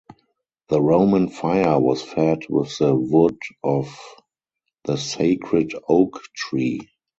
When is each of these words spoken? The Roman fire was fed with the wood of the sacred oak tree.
The 0.69 0.81
Roman 0.81 1.29
fire 1.29 1.79
was 1.79 2.01
fed 2.01 2.39
with 2.49 2.75
the 2.79 2.95
wood 2.95 3.37
of 3.63 3.95
the 4.85 4.97
sacred 4.97 5.73
oak 5.87 6.19
tree. 6.35 6.89